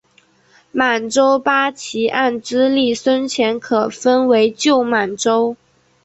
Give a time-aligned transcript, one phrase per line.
[0.71, 5.55] 满洲八旗按资历深浅可分为旧满洲。